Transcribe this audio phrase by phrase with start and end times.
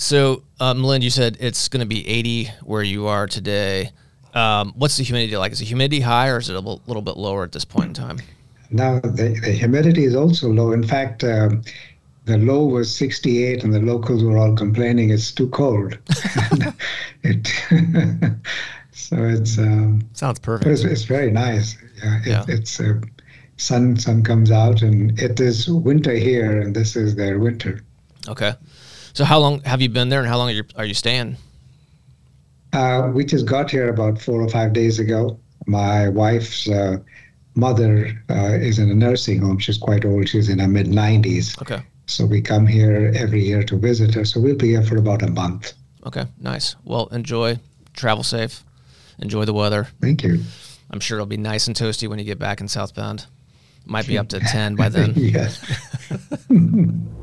[0.00, 3.90] So, um, Melinda, you said it's going to be 80 where you are today.
[4.32, 5.50] Um, what's the humidity like?
[5.50, 7.86] Is the humidity high or is it a little, little bit lower at this point
[7.86, 8.20] in time?
[8.70, 10.70] Now, the, the humidity is also low.
[10.70, 11.64] In fact, um,
[12.26, 15.98] the low was 68, and the locals were all complaining it's too cold.
[17.24, 17.48] it,
[18.92, 20.70] so it's um, sounds perfect.
[20.70, 21.76] It's, it's, very nice.
[22.04, 22.44] Yeah, it, yeah.
[22.46, 23.00] it's uh,
[23.56, 27.80] sun sun comes out, and it is winter here, and this is their winter.
[28.28, 28.52] Okay.
[29.12, 31.36] So how long have you been there, and how long are you are you staying?
[32.72, 35.38] Uh, we just got here about four or five days ago.
[35.66, 36.98] My wife's uh,
[37.54, 39.58] mother uh, is in a nursing home.
[39.58, 40.28] She's quite old.
[40.28, 41.60] She's in her mid 90s.
[41.62, 41.82] Okay.
[42.06, 44.24] So we come here every year to visit her.
[44.24, 45.74] So we'll be here for about a month.
[46.06, 46.74] Okay, nice.
[46.84, 47.58] Well, enjoy,
[47.92, 48.64] travel safe,
[49.18, 49.88] enjoy the weather.
[50.00, 50.42] Thank you.
[50.90, 53.26] I'm sure it'll be nice and toasty when you get back in South Bend.
[53.84, 55.12] Might be up to 10 by then.
[55.16, 55.60] yes.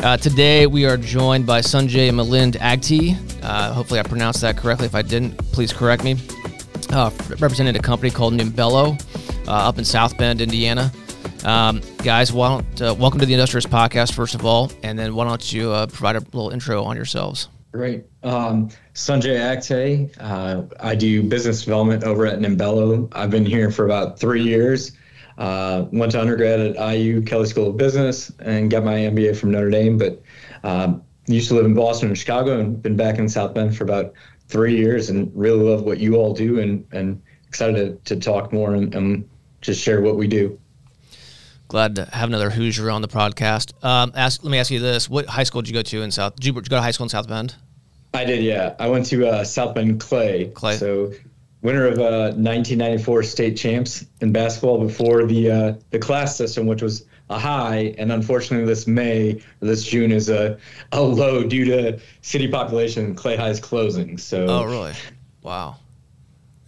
[0.00, 3.18] Uh, today we are joined by Sanjay Milind Agtey.
[3.42, 4.86] Uh, hopefully I pronounced that correctly.
[4.86, 6.16] If I didn't, please correct me.
[6.90, 8.96] Uh, representing a company called Nimbello
[9.48, 10.92] uh, up in South Bend, Indiana.
[11.44, 15.16] Um, guys, why don't, uh, welcome to the Industrious Podcast, first of all, and then
[15.16, 17.48] why don't you uh, provide a little intro on yourselves?
[17.72, 18.04] Great.
[18.22, 20.10] Um, Sanjay Agtey.
[20.78, 23.08] I do business development over at Nimbello.
[23.16, 24.92] I've been here for about three years.
[25.38, 29.52] Uh, went to undergrad at IU Kelley School of Business and got my MBA from
[29.52, 30.20] Notre Dame, but
[30.64, 33.84] um, used to live in Boston and Chicago and been back in South Bend for
[33.84, 34.12] about
[34.48, 38.52] three years and really love what you all do and, and excited to, to talk
[38.52, 39.28] more and, and
[39.60, 40.58] just share what we do.
[41.68, 43.72] Glad to have another Hoosier on the podcast.
[43.84, 46.10] Um, ask, let me ask you this: What high school did you go to in
[46.10, 46.34] South?
[46.36, 47.54] Did you, did you go to high school in South Bend?
[48.14, 48.74] I did, yeah.
[48.80, 50.50] I went to uh, South Bend Clay.
[50.54, 50.76] Clay.
[50.76, 51.12] So
[51.62, 56.82] winner of uh, 1994 state champs in basketball before the uh, the class system, which
[56.82, 60.58] was a high, and unfortunately this May this June is a,
[60.92, 64.18] a low due to city population Clay High's closing.
[64.18, 64.94] So oh really?
[65.42, 65.76] Wow.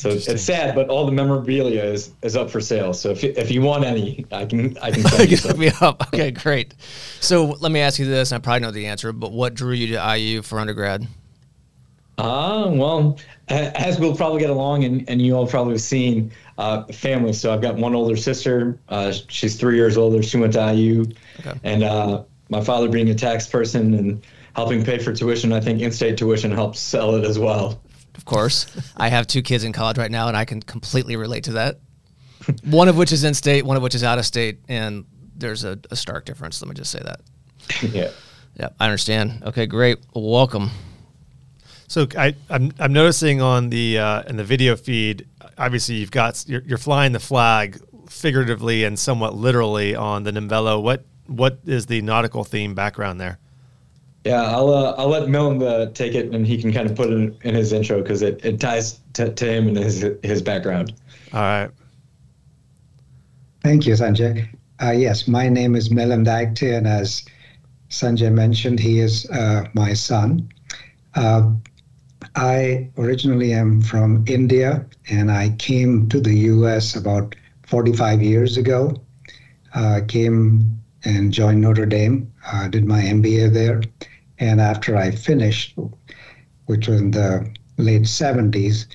[0.01, 2.95] So it's sad, but all the memorabilia is, is up for sale.
[2.95, 6.07] So if you, if you want any, I can I can send you me up.
[6.09, 6.75] Okay, great.
[7.21, 9.75] So let me ask you this, and I probably know the answer, but what drew
[9.75, 11.07] you to IU for undergrad?
[12.21, 16.31] Ah, uh, well, as we'll probably get along, and, and you all probably have seen
[16.59, 17.33] uh, family.
[17.33, 18.79] So I've got one older sister.
[18.89, 20.23] Uh, she's three years older.
[20.23, 21.07] She went to IU,
[21.41, 21.59] okay.
[21.65, 24.23] and uh, my father being a tax person and
[24.55, 25.53] helping pay for tuition.
[25.53, 27.81] I think in-state tuition helps sell it as well.
[28.17, 28.67] Of course,
[28.97, 31.79] I have two kids in college right now, and I can completely relate to that.
[32.65, 35.79] one of which is in-state, one of which is out of state, and there's a,
[35.91, 36.61] a stark difference.
[36.61, 37.21] Let me just say that.
[37.95, 38.11] yeah.
[38.59, 39.43] Yeah, I understand.
[39.45, 39.99] Okay, great.
[40.15, 40.71] welcome.
[41.91, 45.27] So I, I'm I'm noticing on the uh, in the video feed,
[45.59, 50.81] obviously you've got you're, you're flying the flag figuratively and somewhat literally on the Nimbello.
[50.81, 53.41] What what is the nautical theme background there?
[54.25, 57.35] Yeah, I'll uh, I'll let Milind take it and he can kind of put it
[57.43, 60.93] in his intro because it, it ties to, to him and his his background.
[61.33, 61.71] All right.
[63.65, 64.49] Thank you, Sanjay.
[64.81, 67.25] Uh, yes, my name is Milind Agtey, and as
[67.89, 70.49] Sanjay mentioned, he is uh, my son.
[72.37, 77.35] I originally am from India and I came to the US about
[77.67, 78.95] 45 years ago.
[79.75, 83.83] Uh, came and joined Notre Dame, uh, did my MBA there.
[84.39, 85.77] And after I finished,
[86.67, 88.87] which was in the late 70s,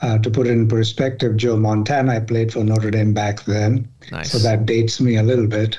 [0.00, 3.88] uh, to put it in perspective, Joe Montana, I played for Notre Dame back then.
[4.12, 4.30] Nice.
[4.30, 5.78] So that dates me a little bit.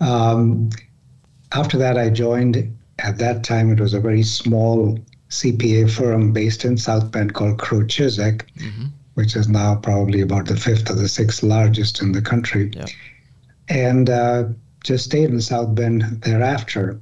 [0.00, 0.70] Um,
[1.52, 4.98] after that, I joined, at that time, it was a very small
[5.32, 8.86] CPA firm based in South Bend called Crowe Chizek, mm-hmm.
[9.14, 12.70] which is now probably about the fifth or the sixth largest in the country.
[12.74, 12.90] Yep.
[13.68, 14.44] And uh,
[14.84, 17.00] just stayed in South Bend thereafter.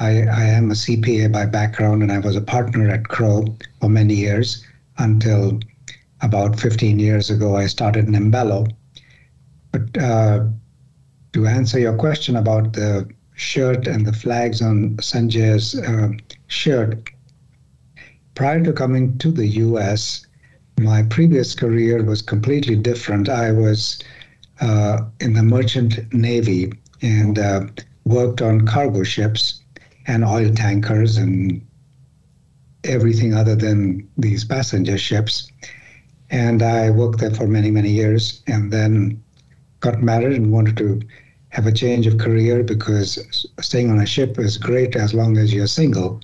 [0.00, 3.46] I, I am a CPA by background, and I was a partner at Crowe
[3.80, 4.66] for many years
[4.98, 5.58] until
[6.20, 8.70] about 15 years ago, I started in Nimbello.
[9.72, 10.44] But uh,
[11.32, 16.10] to answer your question about the shirt and the flags on Sanjay's uh,
[16.48, 17.10] shirt,
[18.34, 20.26] prior to coming to the US,
[20.78, 23.28] my previous career was completely different.
[23.28, 24.02] I was
[24.60, 27.66] uh, in the merchant navy, and uh,
[28.04, 29.60] worked on cargo ships
[30.06, 31.64] and oil tankers and
[32.84, 35.50] everything other than these passenger ships.
[36.30, 39.22] And I worked there for many, many years and then
[39.80, 41.00] got married and wanted to
[41.50, 45.52] have a change of career because staying on a ship is great as long as
[45.52, 46.20] you're single.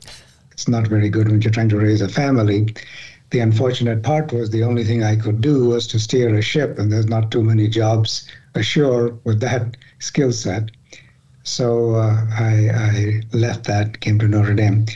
[0.59, 2.75] It's not very good when you're trying to raise a family.
[3.31, 6.81] The unfortunate part was the only thing I could do was to steer a ship,
[6.81, 8.27] and there's not too many jobs
[8.57, 10.73] ashore with that skill set.
[11.45, 14.87] So uh, I, I, left that, came to Notre Dame.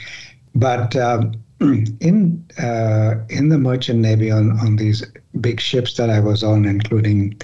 [0.53, 1.31] But um,
[1.61, 5.01] in uh, in the merchant navy on, on these
[5.39, 7.41] big ships that I was on, including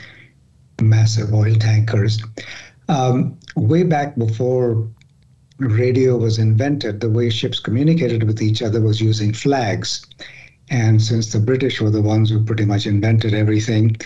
[0.82, 2.22] massive oil tankers,
[2.90, 4.90] um, way back before
[5.60, 10.06] radio was invented, the way ships communicated with each other was using flags.
[10.70, 13.98] And since the British were the ones who pretty much invented everything,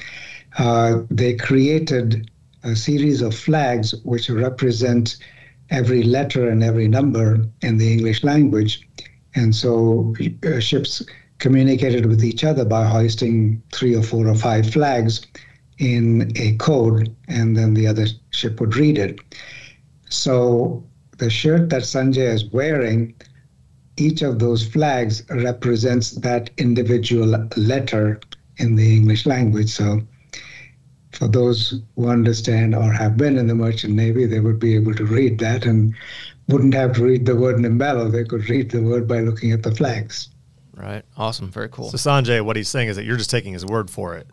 [0.58, 2.30] uh, they created
[2.64, 5.18] a series of flags which represent
[5.70, 8.88] every letter and every number in the English language.
[9.36, 10.16] And so
[10.46, 11.04] uh, ships
[11.40, 15.26] communicated with each other by hoisting three or four or five flags
[15.80, 19.20] in a code, and then the other ship would read it.
[20.10, 20.84] So
[21.18, 23.16] the shirt that Sanjay is wearing,
[23.98, 28.20] each of those flags represents that individual letter
[28.58, 29.70] in the English language.
[29.70, 30.02] So
[31.12, 34.96] for those who understand or have been in the merchant navy, they would be able
[34.96, 35.94] to read that and
[36.48, 38.12] wouldn't have to read the word Nimbello.
[38.12, 40.30] They could read the word by looking at the flags.
[40.76, 41.04] Right.
[41.16, 41.52] Awesome.
[41.52, 41.90] Very cool.
[41.92, 44.28] So Sanjay, what he's saying is that you're just taking his word for it.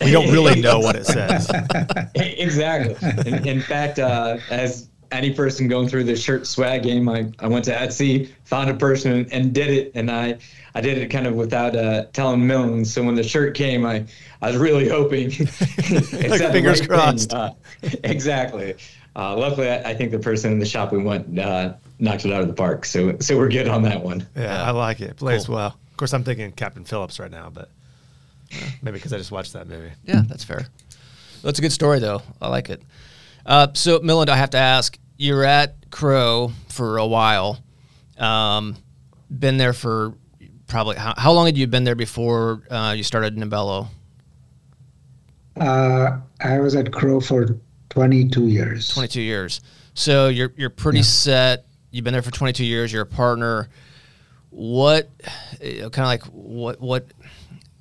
[0.00, 1.50] We don't really know what it says.
[2.14, 2.96] exactly.
[3.30, 7.46] In, in fact, uh, as any person going through the shirt swag game, I, I
[7.46, 9.92] went to Etsy, found a person and did it.
[9.94, 10.38] And I,
[10.74, 12.86] I did it kind of without uh, telling Milind.
[12.86, 14.04] So when the shirt came, I,
[14.42, 15.30] I was really hoping.
[15.30, 17.32] like fingers right crossed.
[17.32, 17.52] Uh,
[18.02, 18.74] exactly.
[19.16, 22.32] Uh, luckily, I, I, think the person in the shop we went uh, knocked it
[22.32, 22.84] out of the park.
[22.84, 24.26] So so we're good on that one.
[24.34, 24.64] Yeah, yeah.
[24.64, 25.16] I like it.
[25.16, 25.54] Plays cool.
[25.54, 25.78] well.
[25.90, 27.70] Of course, I'm thinking Captain Phillips right now, but
[28.82, 29.92] maybe because I just watched that movie.
[30.04, 30.66] Yeah, that's fair.
[31.42, 32.22] That's a good story, though.
[32.42, 32.82] I like it.
[33.46, 37.58] Uh, so, Milind, I have to ask you're at Crowe for a while.
[38.18, 38.76] Um,
[39.30, 40.14] been there for
[40.66, 43.88] probably how, how, long had you been there before uh, you started Nimbello?
[45.56, 47.58] Uh, I was at Crowe for
[47.90, 48.88] 22 years.
[48.88, 49.60] 22 years.
[49.94, 51.04] So you're you're pretty yeah.
[51.04, 51.66] set.
[51.90, 52.92] You've been there for 22 years.
[52.92, 53.68] You're a partner.
[54.50, 55.08] What
[55.60, 57.06] kind of like what what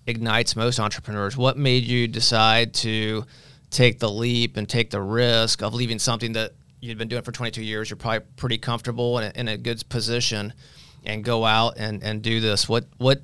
[0.05, 1.35] ignites most entrepreneurs?
[1.35, 3.25] What made you decide to
[3.71, 6.53] take the leap and take the risk of leaving something that
[6.83, 7.89] you've been doing for 22 years?
[7.89, 10.53] You're probably pretty comfortable in a, in a good position,
[11.05, 12.67] and go out and, and do this.
[12.67, 13.21] What what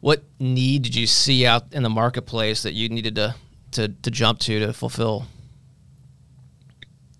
[0.00, 3.34] what need did you see out in the marketplace that you needed to
[3.72, 5.26] to, to jump to to fulfill?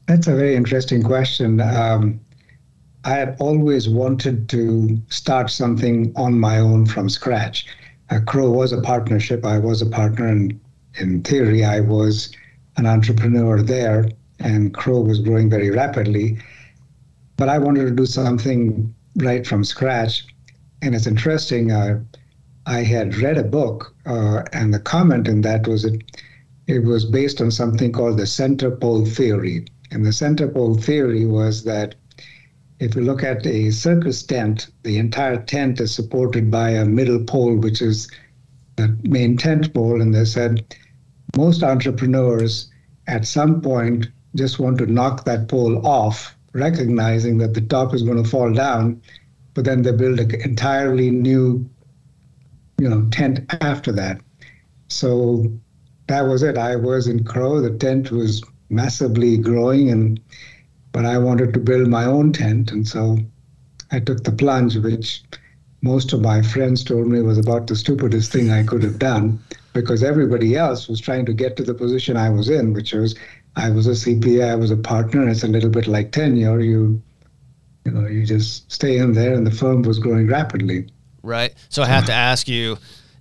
[0.06, 1.60] That's a very interesting question.
[1.60, 2.20] Um,
[3.04, 7.66] I had always wanted to start something on my own from scratch.
[8.10, 9.44] Uh, Crowe was a partnership.
[9.44, 10.60] I was a partner, and
[10.98, 12.32] in theory, I was
[12.76, 14.08] an entrepreneur there,
[14.42, 16.38] and Crowe was growing very rapidly.
[17.36, 20.26] But I wanted to do something right from scratch.
[20.82, 22.00] And it's interesting, uh,
[22.66, 26.20] I had read a book, uh, and the comment in that was it,
[26.66, 29.66] it was based on something called the center pole theory.
[29.90, 31.94] And the center pole theory was that
[32.80, 37.22] if you look at a circus tent, the entire tent is supported by a middle
[37.22, 38.10] pole, which is
[38.76, 40.00] the main tent pole.
[40.00, 40.76] And they said
[41.36, 42.70] most entrepreneurs
[43.06, 48.02] at some point just want to knock that pole off, recognizing that the top is
[48.02, 49.00] going to fall down,
[49.54, 51.68] but then they build an entirely new,
[52.78, 54.20] you know, tent after that.
[54.88, 55.46] So
[56.06, 56.58] that was it.
[56.58, 57.60] I was in Crowe.
[57.60, 60.20] The tent was massively growing, and
[60.92, 63.18] but I wanted to build my own tent, and so
[63.90, 65.22] I took the plunge, which
[65.82, 69.40] most of my friends told me was about the stupidest thing I could have done
[69.72, 73.16] because everybody else was trying to get to the position I was in, which was
[73.56, 75.28] I was a CPA, I was a partner.
[75.28, 76.60] It's a little bit like tenure.
[76.60, 77.02] You,
[77.84, 80.88] you know, you just stay in there, and the firm was growing rapidly.
[81.22, 81.54] Right.
[81.68, 82.78] So I have to ask you,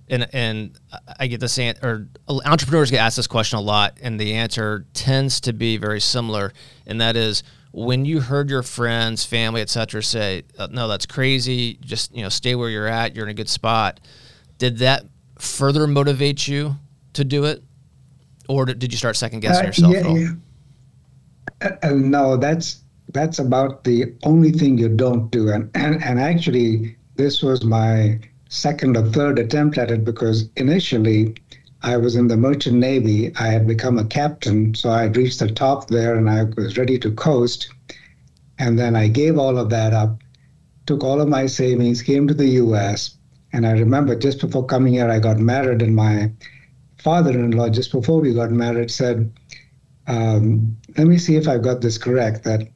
[0.08, 0.78] and and
[1.18, 5.40] I get this or entrepreneurs get asked this question a lot, and the answer tends
[5.42, 6.52] to be very similar,
[6.86, 11.78] and that is when you heard your friends, family, etc., say, uh, "No, that's crazy.
[11.80, 13.14] Just you know, stay where you're at.
[13.14, 14.00] You're in a good spot."
[14.58, 15.04] Did that
[15.38, 16.76] further motivate you
[17.14, 17.62] to do it,
[18.52, 19.92] or did you start second guessing uh, yourself?
[19.92, 20.30] Yeah, yeah.
[21.60, 22.82] Uh, uh, no, that's
[23.12, 28.20] that's about the only thing you don't do, and and, and actually, this was my
[28.48, 31.34] second or third attempt at it because initially
[31.82, 33.34] I was in the merchant navy.
[33.36, 36.78] I had become a captain, so I had reached the top there and I was
[36.78, 37.68] ready to coast.
[38.58, 40.18] And then I gave all of that up,
[40.86, 43.16] took all of my savings, came to the US.
[43.52, 46.30] And I remember just before coming here, I got married, and my
[47.02, 49.32] father in law, just before we got married, said,
[50.06, 52.68] um, Let me see if I've got this correct that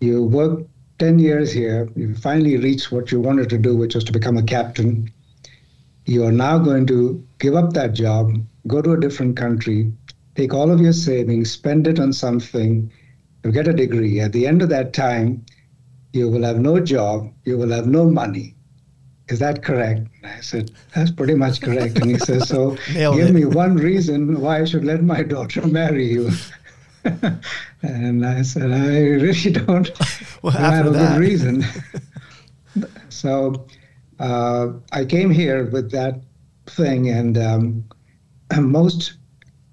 [0.00, 0.68] you worked
[0.98, 4.36] 10 years here, you finally reached what you wanted to do, which was to become
[4.36, 5.10] a captain.
[6.06, 8.32] You are now going to give up that job,
[8.66, 9.92] go to a different country,
[10.34, 12.92] take all of your savings, spend it on something,
[13.50, 14.20] get a degree.
[14.20, 15.44] At the end of that time,
[16.12, 18.54] you will have no job, you will have no money.
[19.28, 20.06] Is that correct?
[20.22, 21.98] And I said, That's pretty much correct.
[21.98, 23.32] And he says, So give it.
[23.32, 26.30] me one reason why I should let my daughter marry you.
[27.82, 29.90] and I said, I really don't,
[30.42, 31.12] well, have a that?
[31.14, 31.64] good reason.
[33.08, 33.66] so
[34.18, 36.20] uh, I came here with that
[36.66, 37.84] thing, and um,
[38.58, 39.14] most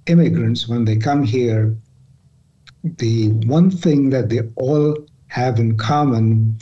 [0.08, 1.76] immigrants, when they come here,
[2.84, 6.58] the one thing that they all have in common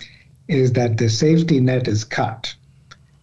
[0.47, 2.53] is that the safety net is cut.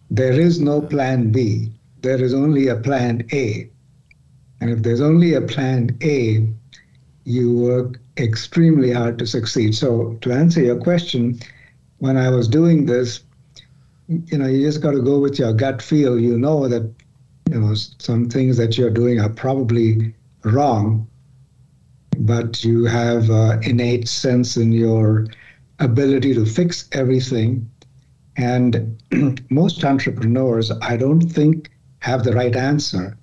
[0.09, 1.71] There is no plan B.
[2.01, 3.69] There is only a plan A.
[4.61, 6.47] And if there's only a plan A,
[7.25, 9.75] you work extremely hard to succeed.
[9.75, 11.39] So, to answer your question,
[11.99, 13.21] when I was doing this,
[14.07, 16.17] you know, you just got to go with your gut feel.
[16.19, 16.89] You know that,
[17.51, 21.07] you know, some things that you're doing are probably wrong,
[22.19, 25.27] but you have uh, innate sense in your
[25.79, 27.69] ability to fix everything.
[28.37, 29.01] And
[29.49, 33.17] most entrepreneurs, I don't think, have the right answer.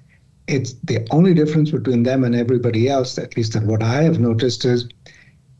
[0.46, 4.20] It's the only difference between them and everybody else, at least that what I have
[4.20, 4.88] noticed is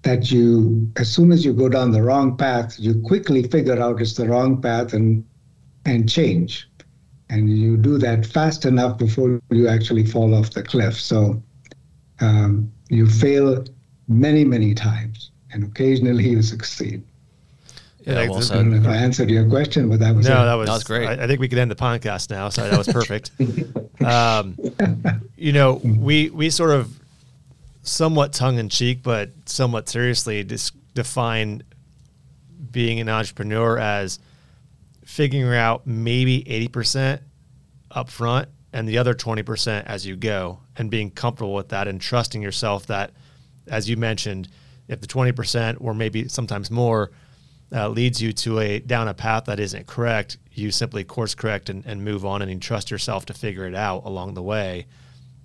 [0.02, 4.02] that you, as soon as you go down the wrong path, you quickly figure out
[4.02, 5.24] it's the wrong path and
[5.86, 6.68] and change.
[7.30, 11.00] And you do that fast enough before you actually fall off the cliff.
[11.00, 11.42] So
[12.20, 13.64] um, you fail
[14.08, 17.02] many, many times, and occasionally you succeed.
[18.06, 20.44] Yeah, well I don't know if I answered your question, but that was no, it.
[20.44, 21.08] that was, that was great.
[21.08, 22.50] I, I, think we could end the podcast now.
[22.50, 23.30] So that was perfect.
[24.04, 24.56] um,
[25.36, 27.00] you know, we we sort of
[27.82, 31.62] somewhat tongue in cheek, but somewhat seriously dis- define
[32.70, 34.18] being an entrepreneur as
[35.06, 37.22] figuring out maybe eighty percent
[37.90, 42.00] up front and the other 20% as you go and being comfortable with that and
[42.00, 43.12] trusting yourself that
[43.68, 44.48] as you mentioned
[44.88, 47.12] if the 20% or maybe sometimes more
[47.74, 51.68] uh, leads you to a down a path that isn't correct you simply course correct
[51.68, 54.86] and, and move on and you trust yourself to figure it out along the way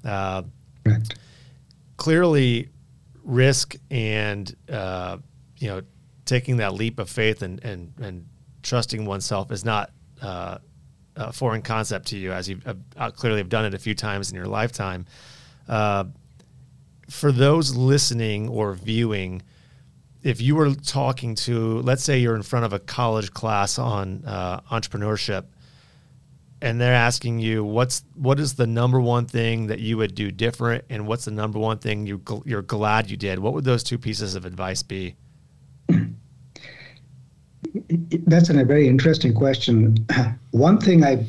[0.06, 0.44] uh,
[1.98, 2.70] clearly
[3.24, 5.18] risk and uh,
[5.58, 5.82] you know
[6.26, 8.26] taking that leap of faith and and, and
[8.62, 10.58] trusting oneself is not uh,
[11.16, 12.60] a foreign concept to you, as you
[12.98, 15.06] uh, clearly have done it a few times in your lifetime.
[15.68, 16.06] Uh,
[17.10, 19.42] for those listening or viewing,
[20.24, 24.24] if you were talking to, let's say you're in front of a college class on
[24.26, 25.46] uh, entrepreneurship,
[26.62, 30.30] and they're asking you what's what is the number one thing that you would do
[30.32, 33.84] different, and what's the number one thing you you're glad you did, what would those
[33.84, 35.16] two pieces of advice be?
[38.28, 40.06] That's a very interesting question.
[40.52, 41.26] One thing I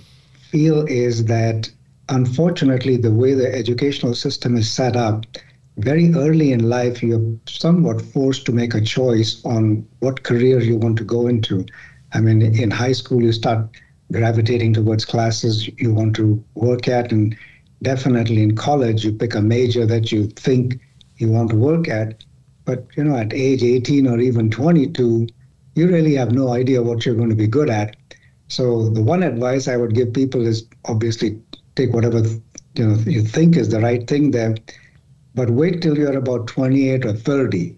[0.50, 1.70] feel is that
[2.09, 5.25] unfortunately, the way the educational system is set up,
[5.80, 10.76] very early in life, you're somewhat forced to make a choice on what career you
[10.76, 11.66] want to go into.
[12.12, 13.68] I mean, in high school, you start
[14.12, 17.37] gravitating towards classes you want to work at, and
[17.82, 20.80] definitely in college, you pick a major that you think
[21.16, 22.25] you want to work at.
[22.64, 25.28] But you know, at age 18 or even 22,
[25.75, 27.96] you really have no idea what you're going to be good at.
[28.49, 31.40] So the one advice I would give people is obviously
[31.76, 32.22] take whatever
[32.75, 34.56] you know you think is the right thing there,
[35.34, 37.76] but wait till you're about 28 or 30,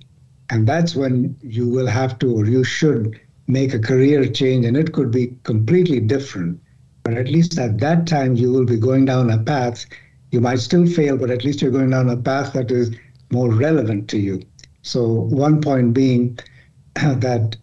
[0.50, 4.76] and that's when you will have to or you should make a career change, and
[4.76, 6.60] it could be completely different.
[7.04, 9.84] But at least at that time, you will be going down a path.
[10.30, 12.90] You might still fail, but at least you're going down a path that is
[13.30, 14.42] more relevant to you.
[14.82, 16.38] So one point being
[16.94, 17.56] that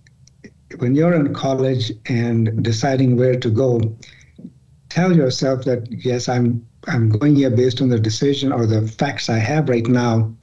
[0.77, 3.81] when you're in college and deciding where to go,
[4.89, 9.29] tell yourself that yes, I'm I'm going here based on the decision or the facts
[9.29, 10.33] I have right now,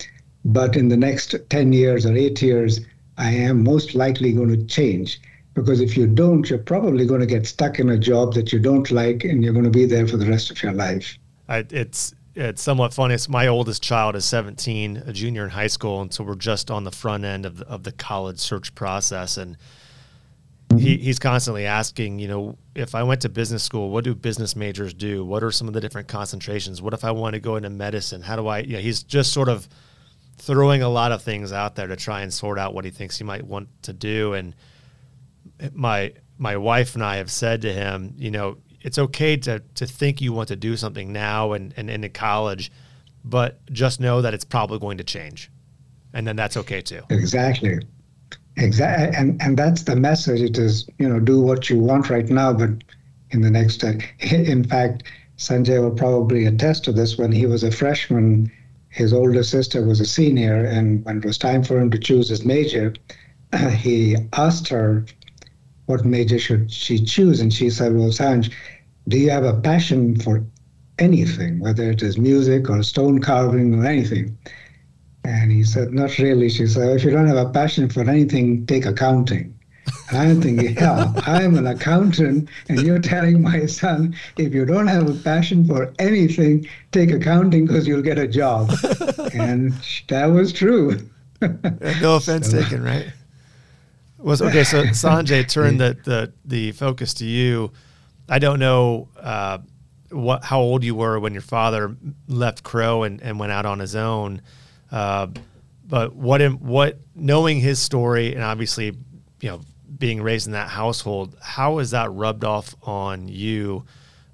[0.44, 2.80] but in the next 10 years or 8 years,
[3.18, 5.20] I am most likely going to change.
[5.54, 8.58] Because if you don't, you're probably going to get stuck in a job that you
[8.58, 11.18] don't like and you're going to be there for the rest of your life.
[11.48, 13.14] I, it's it's somewhat funny.
[13.14, 16.70] It's my oldest child is 17, a junior in high school, and so we're just
[16.70, 19.38] on the front end of the, of the college search process.
[19.38, 19.56] And
[20.70, 21.02] he, mm-hmm.
[21.02, 24.92] he's constantly asking, you know, if I went to business school, what do business majors
[24.92, 25.24] do?
[25.24, 26.82] What are some of the different concentrations?
[26.82, 28.22] What if I want to go into medicine?
[28.22, 29.68] How do I, you know, he's just sort of
[30.38, 33.16] throwing a lot of things out there to try and sort out what he thinks
[33.18, 34.34] he might want to do.
[34.34, 34.54] And
[35.72, 39.86] my my wife and I have said to him, you know, it's okay to to
[39.86, 42.70] think you want to do something now and, and into college,
[43.24, 45.50] but just know that it's probably going to change.
[46.12, 47.02] And then that's okay too.
[47.10, 47.80] Exactly.
[48.56, 49.16] Exactly.
[49.16, 50.40] And and that's the message.
[50.40, 52.70] It is, you know, do what you want right now, but
[53.30, 55.04] in the next uh, in fact,
[55.38, 58.50] Sanjay will probably attest to this when he was a freshman
[58.88, 62.30] his older sister was a senior, and when it was time for him to choose
[62.30, 62.94] his major,
[63.76, 65.04] he asked her
[65.84, 68.50] what major should she choose, and she said, "Well, Sanj,
[69.06, 70.42] do you have a passion for
[70.98, 74.38] anything, whether it is music or stone carving or anything?"
[75.26, 78.66] And he said, "Not really." She said, "If you don't have a passion for anything,
[78.66, 79.56] take accounting."
[80.08, 84.86] And I'm thinking, yeah, I'm an accountant, and you're telling my son, if you don't
[84.86, 88.70] have a passion for anything, take accounting because you'll get a job.
[89.34, 89.72] and
[90.08, 90.98] that was true.
[91.40, 93.06] no offense so, taken, right?
[94.18, 94.64] Was okay.
[94.64, 97.72] So Sanjay, turn the, the the focus to you.
[98.28, 99.58] I don't know uh,
[100.10, 103.78] what how old you were when your father left Crowe and, and went out on
[103.78, 104.40] his own.
[104.90, 105.28] Uh,
[105.88, 108.86] but what what knowing his story and obviously
[109.40, 109.60] you know
[109.98, 113.84] being raised in that household, how is that rubbed off on you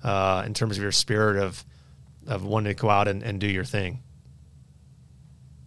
[0.02, 1.64] uh, in terms of your spirit of
[2.26, 4.00] of wanting to go out and, and do your thing?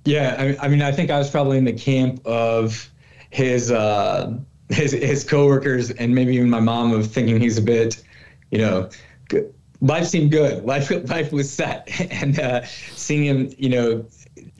[0.06, 2.90] Yeah, I, I, mean, I think I was probably in the camp of
[3.32, 4.38] his uh,
[4.70, 8.04] his his coworkers and maybe even my mom of thinking he's a bit,
[8.52, 8.90] you know,
[9.30, 9.54] good.
[9.82, 10.64] life seemed good.
[10.76, 14.06] Life life was set, and uh, seeing him, you know,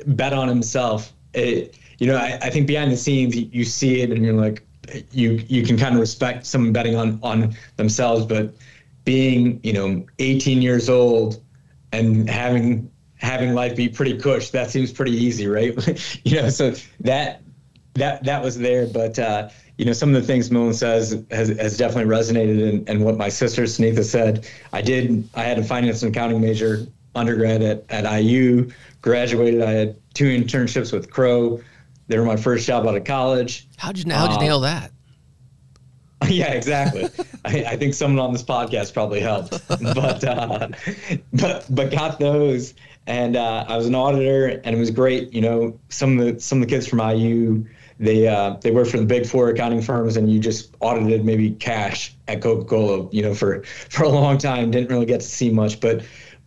[0.08, 1.14] bet on himself.
[1.34, 4.66] It, you know, I, I think behind the scenes you see it and you're like,
[5.12, 8.54] you you can kind of respect someone betting on on themselves, but
[9.04, 11.42] being you know 18 years old
[11.92, 15.74] and having having life be pretty cush, that seems pretty easy, right?
[16.26, 17.42] you know, so that
[17.96, 21.50] that that was there, but uh, you know, some of the things Milind says has,
[21.50, 24.48] has definitely resonated, and, and what my sister Sunitha said.
[24.72, 25.28] I did.
[25.34, 28.70] I had a finance and accounting major undergrad at at IU.
[29.02, 29.62] Graduated.
[29.62, 31.62] I had two internships with Crowe.
[32.08, 33.68] They were my first job out of college.
[33.78, 34.92] How'd you, how'd you um, nail that?
[36.30, 37.08] Yeah, exactly.
[37.44, 40.70] I, I, think someone on this podcast probably helped, but uh,
[41.34, 42.74] but but got those,
[43.06, 45.32] and uh, I was an auditor, and it was great.
[45.34, 47.66] You know, some of the some of the kids from IU,
[48.00, 51.52] they uh, they worked for the big four accounting firms, and you just audited maybe
[51.52, 53.08] cash at Coca Cola.
[53.12, 56.04] You know, for for a long time, didn't really get to see much, but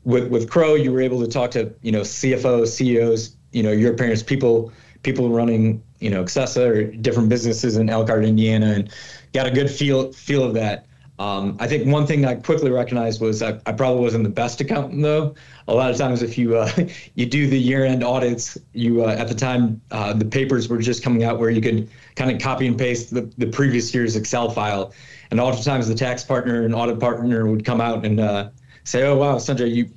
[0.09, 3.71] with with Crowe, you were able to talk to you know CFOs, CEOs, you know
[3.71, 8.90] your parents, people people running, you know, Acessa or different businesses in Elkhart, Indiana, and
[9.33, 10.87] got a good feel feel of that.
[11.18, 14.61] Um, I think one thing I quickly recognized was I, I, probably wasn't the best
[14.61, 15.35] accountant though.
[15.66, 16.71] A lot of times, if you uh,
[17.14, 21.03] you do the year-end audits, you uh, at the time uh, the papers were just
[21.03, 24.49] coming out where you could kind of copy and paste the, the previous year's Excel
[24.49, 24.94] file,
[25.31, 28.49] and oftentimes the tax partner and audit partner would come out and uh,
[28.85, 29.90] say, "Oh wow, Sanjay, you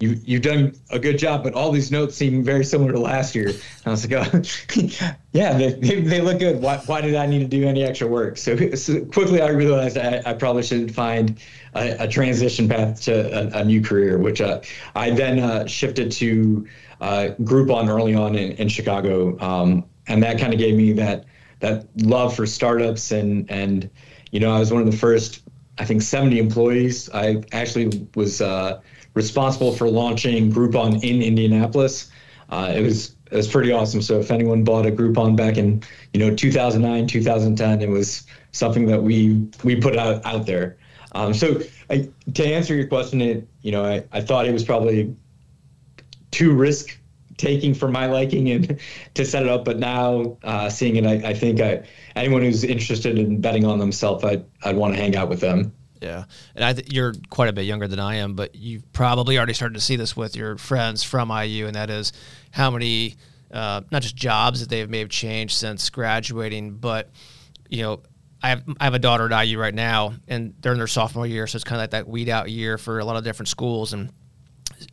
[0.00, 3.34] you you've done a good job, but all these notes seem very similar to last
[3.34, 3.48] year.
[3.48, 4.42] And I was like, oh,
[5.32, 6.60] yeah, they, they, look good.
[6.60, 8.36] Why, why did I need to do any extra work?
[8.36, 11.40] So, so quickly I realized I, I probably should find
[11.74, 14.60] a, a transition path to a, a new career, which uh,
[14.96, 16.66] I then uh, shifted to
[17.00, 19.38] uh, Groupon early on in, in Chicago.
[19.40, 21.24] Um, and that kind of gave me that
[21.60, 23.88] that love for startups and and
[24.32, 25.42] you know I was one of the first
[25.78, 27.08] I think 70 employees.
[27.14, 28.80] I actually was uh,
[29.14, 32.10] responsible for launching Groupon in Indianapolis.
[32.48, 34.02] Uh, it was it was pretty awesome.
[34.02, 38.86] So if anyone bought a Groupon back in you know 2009, 2010, it was something
[38.86, 40.76] that we we put out out there.
[41.14, 44.64] Um, so I, to answer your question, it you know I, I thought it was
[44.64, 45.14] probably
[46.30, 46.98] too risk
[47.36, 48.80] taking for my liking and
[49.14, 49.64] to set it up.
[49.64, 53.78] But now uh, seeing it, I, I think I, anyone who's interested in betting on
[53.78, 55.72] themselves, I'd, I'd want to hang out with them.
[56.02, 56.24] Yeah,
[56.56, 59.52] and I th- you're quite a bit younger than I am, but you've probably already
[59.52, 62.12] started to see this with your friends from IU, and that is
[62.50, 63.14] how many
[63.52, 67.10] uh, not just jobs that they may have changed since graduating, but
[67.68, 68.00] you know.
[68.44, 71.28] I have, I have a daughter at IU right now, and they're in their sophomore
[71.28, 73.46] year, so it's kind of like that weed out year for a lot of different
[73.46, 73.92] schools.
[73.92, 74.10] And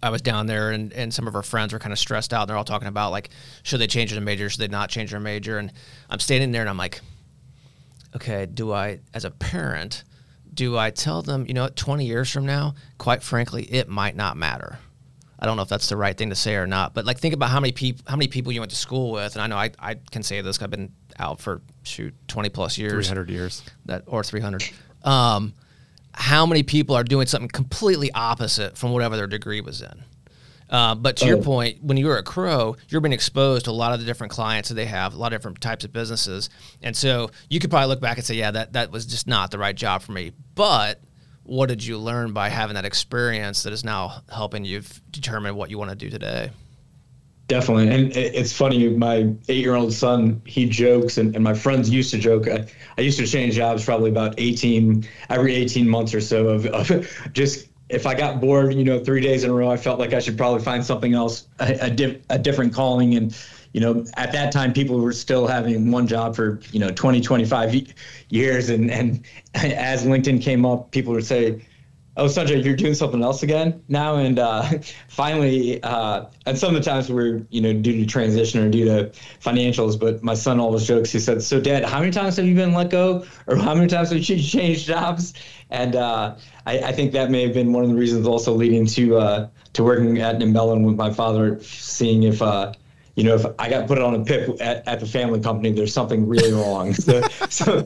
[0.03, 2.41] I was down there, and, and some of our friends were kind of stressed out.
[2.41, 3.31] And they're all talking about like,
[3.63, 4.51] should they change their major?
[4.51, 5.57] Should they not change their major?
[5.57, 5.73] And
[6.11, 7.01] I'm standing there, and I'm like,
[8.15, 10.03] okay, do I, as a parent,
[10.59, 14.35] do I tell them, you know, 20 years from now, quite frankly, it might not
[14.35, 14.77] matter.
[15.39, 17.33] I don't know if that's the right thing to say or not, but like think
[17.33, 19.55] about how many people how many people you went to school with, and I know
[19.55, 20.57] I, I can say this.
[20.57, 24.69] Because I've been out for shoot 20 plus years, 300 years, that or 300.
[25.05, 25.53] Um,
[26.13, 30.03] how many people are doing something completely opposite from whatever their degree was in?
[30.69, 31.27] Uh, but to oh.
[31.29, 34.31] your point, when you're a Crowe, you're being exposed to a lot of the different
[34.31, 36.49] clients that they have, a lot of different types of businesses,
[36.81, 39.51] and so you could probably look back and say, yeah, that that was just not
[39.51, 40.31] the right job for me.
[40.53, 41.01] But
[41.43, 45.71] what did you learn by having that experience that is now helping you determine what
[45.71, 46.51] you want to do today?
[47.47, 47.89] Definitely.
[47.89, 52.11] And it's funny, my eight year old son, he jokes, and, and my friends used
[52.11, 52.47] to joke.
[52.47, 56.67] I, I used to change jobs probably about 18, every 18 months or so of,
[56.67, 59.99] of just if I got bored, you know, three days in a row, I felt
[59.99, 63.15] like I should probably find something else, a, a, diff, a different calling.
[63.15, 63.35] And,
[63.73, 67.19] you know, at that time, people were still having one job for, you know, 20,
[67.19, 67.93] 25
[68.29, 68.69] years.
[68.69, 69.25] And, and
[69.55, 71.65] as LinkedIn came up, people would say,
[72.19, 74.15] oh Sanjay, you're doing something else again now.
[74.15, 74.63] And uh,
[75.07, 78.85] finally, uh, and some of the times we're you know due to transition or due
[78.85, 79.99] to financials.
[79.99, 81.11] But my son always jokes.
[81.11, 83.87] He said, "So Dad, how many times have you been let go, or how many
[83.87, 85.33] times have you changed jobs?"
[85.71, 88.87] And uh, I, I, think that may have been one of the reasons also leading
[88.87, 92.73] to uh, to working at Nimbello with my father, seeing if uh,
[93.19, 95.93] you know, if I got put on a PIP at, at the family company, there's
[95.93, 96.93] something really wrong.
[96.93, 97.85] so, so,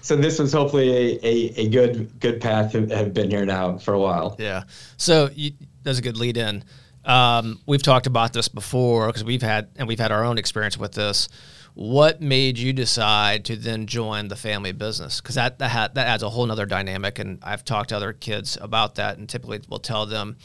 [0.00, 3.76] so this was hopefully a, a, a, good good path to have been here now
[3.76, 4.36] for a while.
[4.38, 4.62] Yeah.
[4.96, 6.64] So you, that's a good lead in.
[7.04, 10.78] Um, we've talked about this before because we've had and we've had our own experience
[10.78, 11.28] with this.
[11.74, 15.20] What made you decide to then join the family business?
[15.20, 18.14] Because that that, ha- that adds a whole other dynamic, and I've talked to other
[18.14, 20.38] kids about that, and typically we'll tell them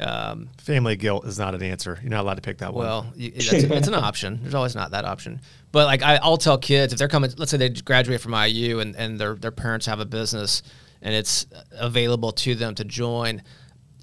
[0.00, 1.98] um, Family guilt is not an answer.
[2.02, 2.86] You're not allowed to pick that one.
[2.86, 4.38] Well, it's, it's an option.
[4.42, 5.40] There's always not that option.
[5.72, 8.78] But like I, will tell kids if they're coming, let's say they graduate from IU
[8.78, 10.62] and, and their their parents have a business
[11.02, 13.42] and it's available to them to join.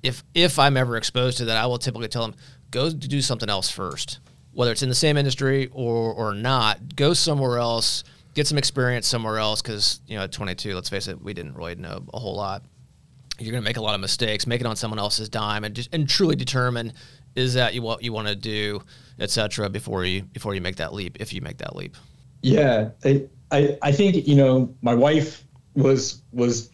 [0.04, 2.36] If if I'm ever exposed to that, I will typically tell them
[2.72, 4.20] go do something else first,
[4.52, 6.96] whether it's in the same industry or or not.
[6.96, 8.04] Go somewhere else,
[8.34, 9.62] get some experience somewhere else.
[9.62, 12.64] Because you know, at 22, let's face it, we didn't really know a whole lot
[13.40, 15.76] you're going to make a lot of mistakes, make it on someone else's dime, and
[15.76, 16.94] just and truly determine
[17.36, 18.82] is that you, what you want to do,
[19.20, 19.70] etc.
[19.70, 21.96] Before you before you make that leap, if you make that leap.
[22.42, 25.44] Yeah, I I, I think you know my wife
[25.76, 26.70] was was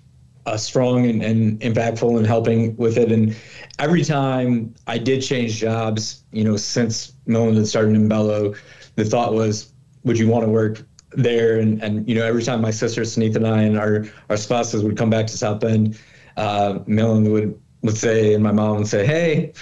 [0.45, 3.35] uh, strong and, and impactful in helping with it, and
[3.79, 8.57] every time I did change jobs, you know, since Milind had started Nimbello,
[8.95, 11.59] the thought was, would you want to work there?
[11.59, 14.83] And and you know, every time my sister Sunita and I and our our spouses
[14.83, 15.99] would come back to South Bend
[16.37, 19.53] uh, Milind would would say, and my mom would say, "Hey,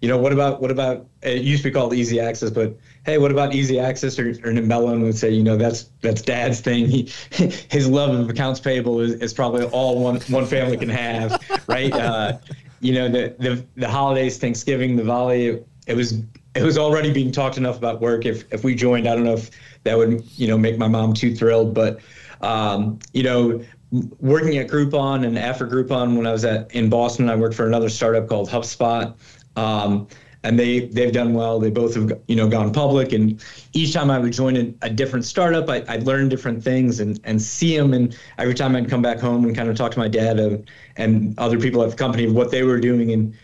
[0.00, 1.06] you know, what about what about?
[1.22, 4.52] It used to be called Easy Access, but hey, what about Easy Access?" Or, or
[4.52, 6.86] Milind would say, "You know, that's that's Dad's thing.
[6.86, 7.10] He
[7.70, 11.92] his love of accounts payable is, is probably all one one family can have, right?
[11.92, 12.38] Uh,
[12.80, 16.22] you know, the the the holidays, Thanksgiving, the volley, it was
[16.54, 18.26] it was already being talked enough about work.
[18.26, 19.50] If if we joined, I don't know if
[19.84, 22.00] that would you know make my mom too thrilled, but
[22.40, 27.28] um, you know, working at Groupon and after Groupon, when I was at in Boston,
[27.28, 29.14] I worked for another startup called HubSpot.
[29.56, 30.08] Um,
[30.44, 31.58] and they they've done well.
[31.58, 34.90] They both have you know gone public, and each time I would join a, a
[34.90, 37.92] different startup, I, would learn different things and and see them.
[37.92, 40.64] And every time I'd come back home and kind of talk to my dad of,
[40.96, 43.34] and other people at the company of what they were doing, and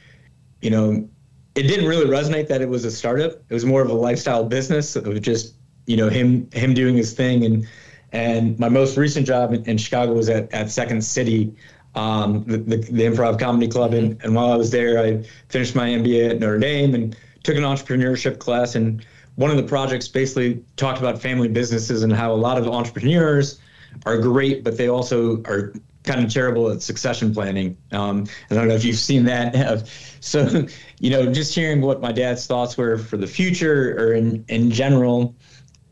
[0.61, 1.09] you know,
[1.57, 3.33] it didn't really resonate that it was a startup.
[3.33, 4.95] It was more of a lifestyle business.
[4.95, 5.55] of just
[5.87, 7.67] you know him him doing his thing and
[8.15, 11.53] and my most recent job in, in Chicago was at, at Second City,
[11.97, 13.93] um, the, the, the, Improv Comedy Club.
[13.93, 17.57] And, and while I was there, I finished my MBA at Notre Dame and took
[17.57, 18.77] an entrepreneurship class.
[18.77, 22.69] And one of the projects basically talked about family businesses and how a lot of
[22.69, 23.59] entrepreneurs
[24.07, 25.73] are great, but they also are
[26.05, 27.77] kind of terrible at succession planning.
[27.91, 29.89] Um, I don't know if you've seen that.
[30.21, 30.67] so,
[31.01, 34.71] you know, just hearing what my dad's thoughts were for the future or in, in
[34.71, 35.35] general,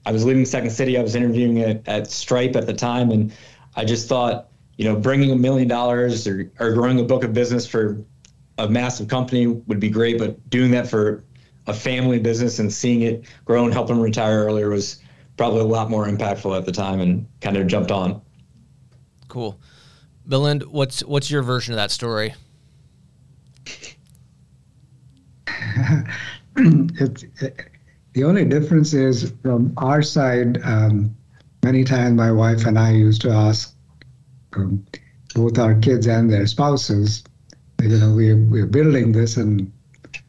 [0.04, 0.98] I was leaving Second City.
[0.98, 3.32] I was interviewing at, at Stripe at the time, and
[3.76, 7.32] I just thought, you know, bringing a million dollars or, or growing a book of
[7.32, 8.02] business for
[8.58, 11.24] a massive company would be great, but doing that for
[11.66, 15.00] a family business and seeing it grow and help them retire earlier was
[15.36, 18.20] probably a lot more impactful at the time, and kind of jumped on.
[19.28, 19.58] Cool,
[20.26, 20.66] Belinda.
[20.66, 22.34] What's what's your version of that story?
[26.56, 27.71] it's it,
[28.14, 31.16] the only difference is from our side, um,
[31.62, 33.74] many times my wife and I used to ask
[34.54, 34.84] um,
[35.34, 37.24] both our kids and their spouses,
[37.80, 39.72] you know, we, we're building this and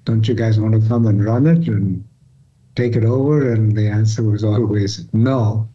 [0.05, 2.03] don't you guys want to come and run it and
[2.75, 3.51] take it over?
[3.53, 5.67] And the answer was always no.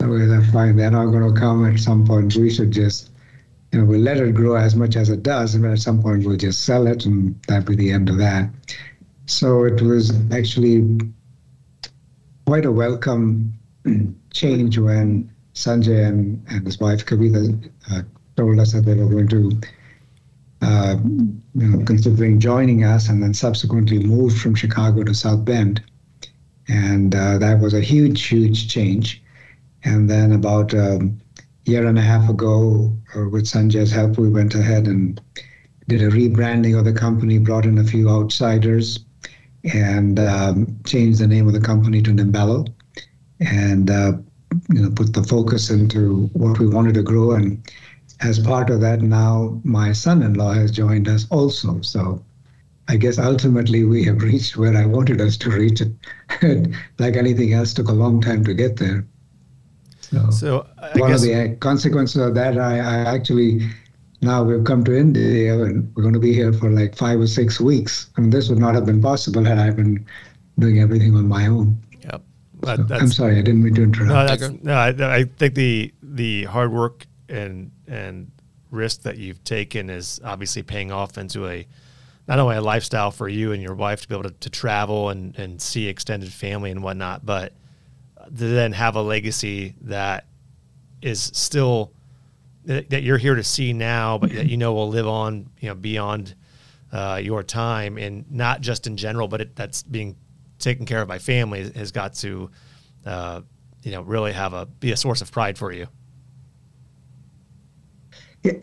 [0.00, 2.34] Otherwise, I find they're not going to come at some point.
[2.36, 3.10] We should just,
[3.72, 6.24] you know, we'll let it grow as much as it does, and at some point
[6.24, 8.48] we'll just sell it, and that'll be the end of that.
[9.26, 10.98] So it was actually
[12.50, 13.56] quite a welcome
[14.32, 18.02] change when Sanjay and, and his wife Kavita uh,
[18.36, 19.60] told us that they were going to
[20.60, 20.96] uh,
[21.54, 25.80] you know, considering joining us, and then subsequently moved from Chicago to South Bend,
[26.66, 29.22] and uh, that was a huge, huge change.
[29.84, 31.20] And then about a um,
[31.66, 35.20] year and a half ago, uh, with Sanjay's help, we went ahead and
[35.86, 39.04] did a rebranding of the company, brought in a few outsiders,
[39.64, 42.66] and um, changed the name of the company to Nimbello,
[43.40, 44.12] and uh,
[44.70, 47.32] you know put the focus into what we wanted to grow.
[47.32, 47.62] And
[48.20, 51.80] as part of that, now my son-in-law has joined us also.
[51.80, 52.22] So
[52.88, 55.80] I guess ultimately we have reached where I wanted us to reach.
[55.80, 55.92] It
[56.98, 59.06] like anything else, took a long time to get there.
[60.00, 63.70] So, so one of the consequences of that, I, I actually
[64.22, 67.26] now we've come to India and we're going to be here for like five or
[67.26, 68.10] six weeks.
[68.18, 70.04] Mean, this would not have been possible had I been
[70.58, 71.80] doing everything on my own.
[72.02, 72.22] Yep.
[72.64, 74.40] So, I'm sorry, I didn't mean to interrupt.
[74.40, 78.30] No, no I, I think the the hard work and and
[78.70, 81.66] risk that you've taken is obviously paying off into a
[82.28, 85.08] not only a lifestyle for you and your wife to be able to, to travel
[85.08, 87.54] and, and see extended family and whatnot, but
[88.24, 90.26] to then have a legacy that
[91.02, 91.92] is still
[92.64, 95.74] that, you're here to see now, but that you know will live on, you know,
[95.74, 96.34] beyond
[96.92, 100.16] uh, your time, and not just in general, but it, that's being
[100.58, 102.50] taken care of by family has got to,
[103.06, 103.40] uh,
[103.82, 105.86] you know, really have a be a source of pride for you.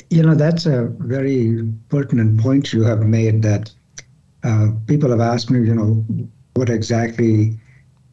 [0.09, 3.43] You know, that's a very pertinent point you have made.
[3.43, 3.71] That
[4.43, 6.05] uh, people have asked me, you know,
[6.55, 7.59] what exactly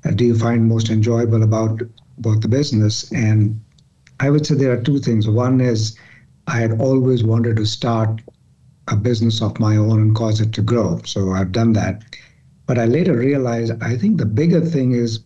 [0.04, 1.80] uh, do you find most enjoyable about
[2.18, 3.10] about the business?
[3.12, 3.63] And
[4.24, 5.28] I would say there are two things.
[5.28, 5.98] One is
[6.46, 8.22] I had always wanted to start
[8.88, 11.02] a business of my own and cause it to grow.
[11.04, 12.02] So I've done that.
[12.66, 15.20] But I later realized I think the bigger thing is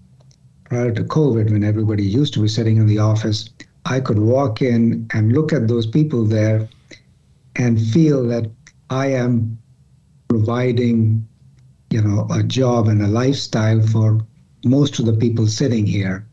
[0.64, 3.48] prior to COVID, when everybody used to be sitting in the office,
[3.84, 6.68] I could walk in and look at those people there
[7.54, 8.50] and feel that
[8.90, 9.60] I am
[10.26, 11.24] providing,
[11.90, 14.18] you know, a job and a lifestyle for
[14.64, 16.26] most of the people sitting here.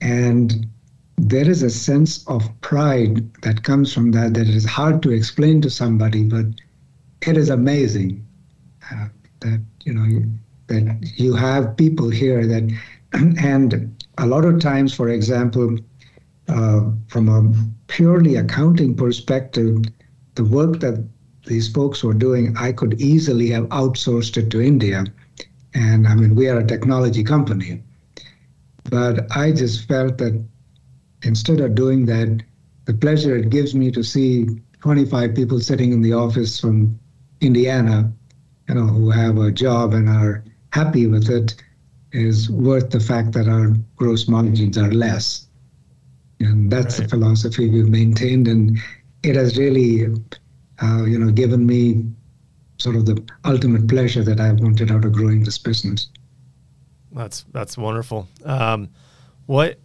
[0.00, 0.66] And
[1.16, 5.60] there is a sense of pride that comes from that that is hard to explain
[5.62, 6.46] to somebody, but
[7.22, 8.24] it is amazing
[8.92, 9.08] uh,
[9.40, 10.22] that you know
[10.66, 12.70] that you have people here that,
[13.12, 15.78] and a lot of times, for example,
[16.48, 17.52] uh, from a
[17.86, 19.84] purely accounting perspective,
[20.34, 21.04] the work that
[21.46, 25.04] these folks were doing, I could easily have outsourced it to India.
[25.74, 27.82] And I mean, we are a technology company.
[28.90, 30.44] But I just felt that
[31.22, 32.42] instead of doing that,
[32.84, 34.46] the pleasure it gives me to see
[34.80, 36.98] 25 people sitting in the office from
[37.40, 38.12] Indiana,
[38.68, 41.54] you know, who have a job and are happy with it,
[42.12, 45.46] is worth the fact that our gross margins are less.
[46.40, 47.08] And that's right.
[47.08, 48.78] the philosophy we've maintained, and
[49.22, 50.04] it has really,
[50.82, 52.04] uh, you know, given me
[52.78, 56.08] sort of the ultimate pleasure that I wanted out of growing this business.
[57.12, 58.28] That's that's wonderful.
[58.44, 58.90] Um,
[59.46, 59.80] what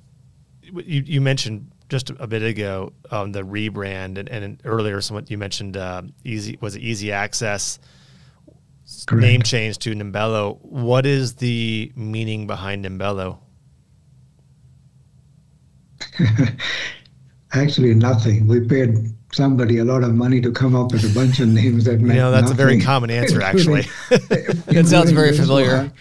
[0.73, 5.37] you, you mentioned just a bit ago um, the rebrand, and, and earlier someone you
[5.37, 7.79] mentioned uh, easy was it easy access
[9.05, 9.21] Correct.
[9.21, 10.59] name change to Nimbello.
[10.61, 13.39] What is the meaning behind Nimbello?
[17.53, 18.47] Actually, nothing.
[18.47, 18.97] We paid
[19.33, 22.15] somebody a lot of money to come up with a bunch of names that meant.
[22.15, 22.55] You know, that's nothing.
[22.55, 23.85] a very common answer, actually.
[24.09, 25.91] it sounds very familiar.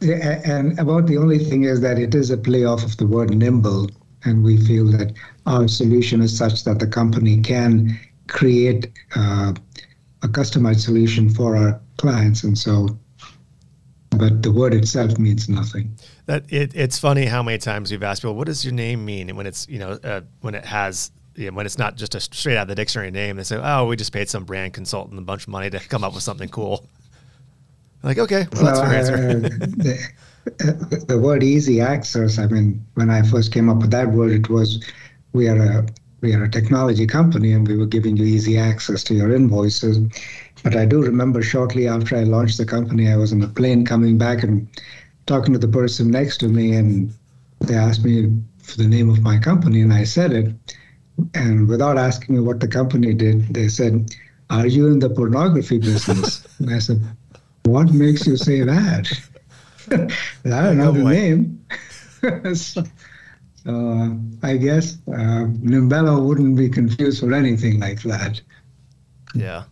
[0.00, 3.34] And about the only thing is that it is a play off of the word
[3.34, 3.90] nimble.
[4.24, 5.14] And we feel that
[5.46, 9.52] our solution is such that the company can create uh,
[10.22, 12.42] a customized solution for our clients.
[12.42, 12.98] And so,
[14.10, 15.96] but the word itself means nothing.
[16.26, 19.28] That it, it's funny how many times we've asked people, "What does your name mean?"
[19.28, 22.14] And when it's you know uh, when it has you know, when it's not just
[22.14, 24.72] a straight out of the dictionary name, they say, "Oh, we just paid some brand
[24.74, 26.88] consultant a bunch of money to come up with something cool."
[28.02, 33.68] Like, okay, well, that's the, the word easy access, I mean, when I first came
[33.68, 34.84] up with that word, it was
[35.32, 35.86] we are a
[36.22, 39.98] we are a technology company and we were giving you easy access to your invoices.
[40.62, 43.84] But I do remember shortly after I launched the company, I was on a plane
[43.84, 44.66] coming back and
[45.26, 47.12] talking to the person next to me, and
[47.60, 48.32] they asked me
[48.62, 50.54] for the name of my company, and I said it.
[51.34, 54.10] And without asking me what the company did, they said,
[54.50, 56.46] Are you in the pornography business?
[56.58, 57.00] and I said,
[57.66, 59.12] what makes you say that?
[59.90, 61.66] I don't know the name.
[62.54, 62.82] so,
[63.66, 64.14] uh,
[64.46, 68.40] I guess uh, Nimbello wouldn't be confused for anything like that.
[69.34, 69.64] Yeah,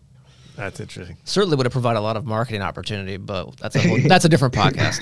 [0.57, 1.17] that's interesting.
[1.25, 4.29] Certainly would have provided a lot of marketing opportunity, but that's a whole, that's a
[4.29, 5.01] different podcast.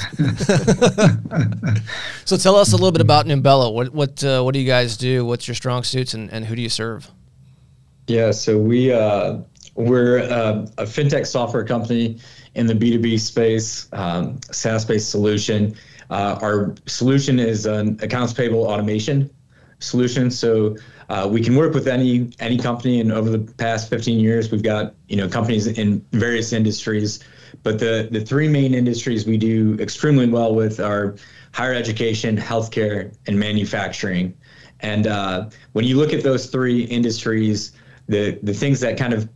[2.25, 3.73] so tell us a little bit about Nimbello.
[3.73, 5.25] What what uh, what do you guys do?
[5.25, 7.11] What's your strong suits, and, and who do you serve?
[8.07, 9.39] Yeah, so we uh,
[9.75, 12.19] we're a, a, fintech software company
[12.55, 15.75] in the B2B space, um, SaaS based solution.
[16.11, 19.31] Uh, our solution is an accounts payable automation
[19.79, 20.31] solution.
[20.31, 20.77] So
[21.09, 24.63] uh, we can work with any any company, and over the past 15 years, we've
[24.63, 27.21] got you know companies in various industries.
[27.63, 31.17] But the the three main industries we do extremely well with are
[31.53, 34.35] higher education, healthcare, and manufacturing.
[34.81, 37.73] And uh, when you look at those three industries,
[38.09, 39.29] the the things that kind of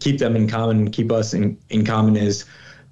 [0.00, 2.44] keep them in common, keep us in, in common is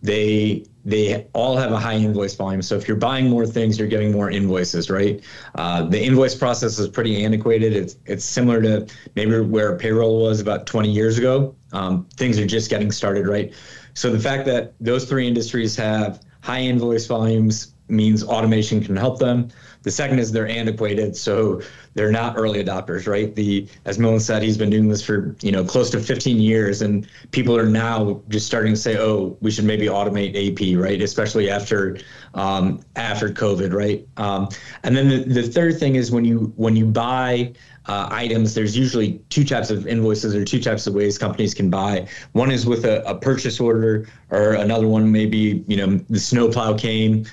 [0.02, 2.60] they they all have a high invoice volume.
[2.60, 5.22] So if you're buying more things, you're getting more invoices, right?
[5.54, 7.72] Uh, the invoice process is pretty antiquated.
[7.72, 11.54] It's it's similar to maybe where payroll was about 20 years ago.
[11.72, 13.52] Um, things are just getting started, right?
[13.94, 19.18] So the fact that those three industries have high invoice volumes means automation can help
[19.18, 19.48] them.
[19.82, 21.60] The second is they're antiquated, so
[21.94, 23.34] they're not early adopters, right?
[23.34, 26.82] The as Milind said, he's been doing this for you know close to 15 years,
[26.82, 31.00] and people are now just starting to say, oh, we should maybe automate AP, right?
[31.02, 31.98] Especially after
[32.34, 34.06] um, after COVID, right?
[34.16, 34.48] Um,
[34.84, 37.52] and then the, the third thing is when you when you buy
[37.86, 41.68] uh, items, there's usually two types of invoices or two types of ways companies can
[41.68, 42.06] buy.
[42.32, 46.78] One is with a, a purchase order, or another one maybe you know the snowplow
[46.78, 47.26] came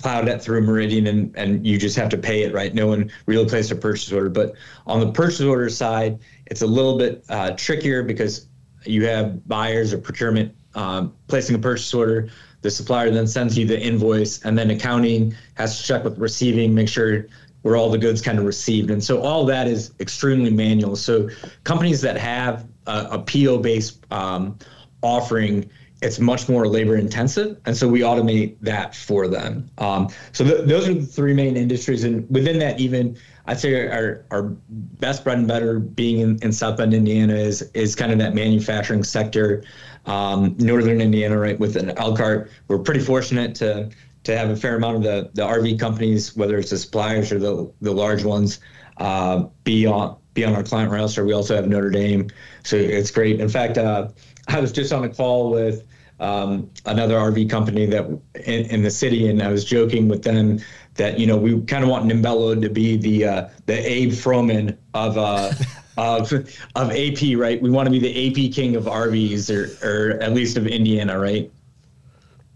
[0.00, 2.74] plowed it through Meridian and, and you just have to pay it, right?
[2.74, 4.30] No one really placed a purchase order.
[4.30, 4.54] But
[4.86, 8.46] on the purchase order side, it's a little bit uh, trickier because
[8.84, 12.28] you have buyers or procurement um, placing a purchase order.
[12.62, 16.74] The supplier then sends you the invoice, and then accounting has to check with receiving,
[16.74, 17.26] make sure
[17.62, 18.90] where all the goods kind of received.
[18.90, 20.96] And so all that is extremely manual.
[20.96, 21.28] So
[21.64, 24.58] companies that have a, a PO based um,
[25.02, 25.70] offering
[26.02, 29.70] it's much more labor intensive and so we automate that for them.
[29.78, 33.88] Um, so th- those are the three main industries and within that even i'd say
[33.88, 38.12] our, our best bread and butter being in, in south bend indiana is is kind
[38.12, 39.64] of that manufacturing sector.
[40.06, 43.90] Um, northern indiana right with an elkhart we're pretty fortunate to
[44.24, 47.38] to have a fair amount of the, the rv companies whether it's the suppliers or
[47.38, 48.60] the, the large ones
[48.98, 51.24] uh, be on be on our client roster.
[51.24, 52.30] We also have notre dame
[52.62, 53.40] so it's great.
[53.40, 54.08] In fact uh,
[54.50, 55.86] I was just on a call with
[56.18, 58.06] um, another RV company that
[58.44, 60.60] in, in, the city, and I was joking with them
[60.94, 64.76] that you know we kind of want Nimbello to be the uh, the Abe Froman
[64.94, 65.18] of.
[65.18, 65.52] Uh,
[65.96, 66.32] of
[66.76, 67.60] of AP, right?
[67.60, 71.18] We want to be the AP king of RVs, or or at least of Indiana,
[71.18, 71.50] right?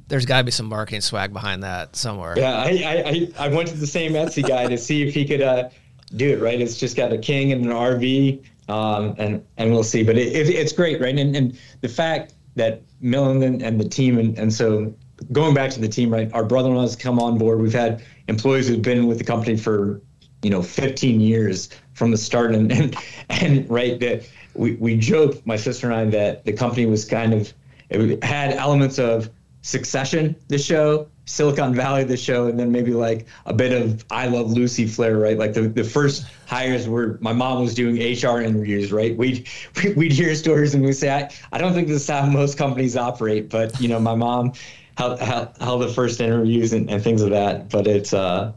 [0.09, 2.35] There's got to be some marketing swag behind that somewhere.
[2.38, 5.42] Yeah, I, I I went to the same Etsy guy to see if he could
[5.42, 5.68] uh,
[6.17, 6.40] do it.
[6.40, 10.03] Right, it's just got a king and an RV, um, and and we'll see.
[10.03, 11.17] But it, it, it's great, right?
[11.17, 14.95] And and the fact that Milind and the team, and, and so
[15.33, 16.33] going back to the team, right?
[16.33, 17.61] Our brother-in-law has come on board.
[17.61, 20.01] We've had employees who've been with the company for
[20.43, 22.97] you know 15 years from the start, and and,
[23.31, 27.35] and right that we we joke, my sister and I, that the company was kind
[27.35, 27.53] of
[27.90, 29.31] it had elements of
[29.62, 34.27] Succession, the show, Silicon Valley, the show, and then maybe like a bit of I
[34.27, 35.39] Love Lucy flair, right?
[35.39, 39.17] Like the, the first hires were my mom was doing HR interviews, right?
[39.17, 39.49] We'd
[39.97, 42.97] we'd hear stories and we'd say, I, I don't think this is how most companies
[42.97, 44.53] operate, but you know, my mom
[44.99, 47.71] held, held, the first interviews and, and things of that.
[47.71, 48.53] But it's uh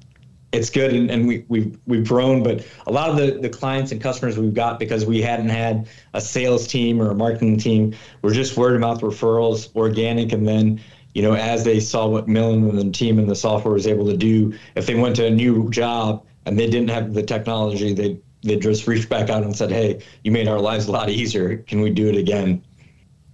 [0.54, 3.92] it's good and, and we, we've, we've grown but a lot of the, the clients
[3.92, 7.94] and customers we've got because we hadn't had a sales team or a marketing team
[8.22, 10.80] were just word of mouth referrals organic and then
[11.18, 14.06] you know, as they saw what Milind and the team and the software was able
[14.06, 17.92] to do, if they went to a new job and they didn't have the technology,
[17.92, 21.10] they they just reached back out and said, "Hey, you made our lives a lot
[21.10, 21.58] easier.
[21.58, 22.64] Can we do it again?"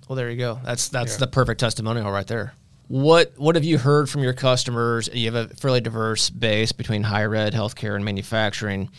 [0.07, 0.61] Well, there you go.
[0.63, 1.25] That's that's yeah.
[1.25, 2.53] the perfect testimonial right there.
[2.87, 5.09] What what have you heard from your customers?
[5.11, 8.91] You have a fairly diverse base between higher ed, healthcare, and manufacturing.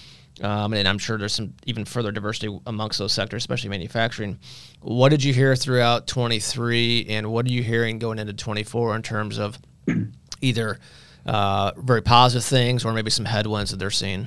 [0.43, 4.39] Um, and I'm sure there's some even further diversity amongst those sectors, especially manufacturing.
[4.81, 9.03] What did you hear throughout 23, and what are you hearing going into 24 in
[9.03, 9.59] terms of
[10.41, 10.81] either
[11.25, 14.27] uh, very positive things or maybe some headwinds that they're seeing?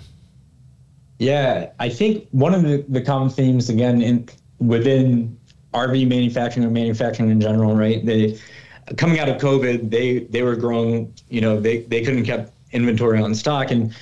[1.19, 5.37] Yeah, I think one of the, the common themes again in within
[5.73, 8.05] RV manufacturing or manufacturing in general, right?
[8.05, 8.39] They
[8.95, 11.13] coming out of COVID, they they were growing.
[11.29, 12.41] You know, they they couldn't keep
[12.71, 13.95] inventory on stock, and